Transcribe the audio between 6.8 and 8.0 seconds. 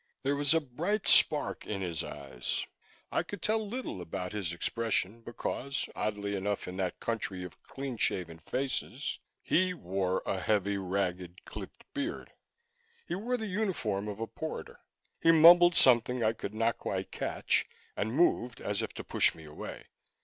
country of clean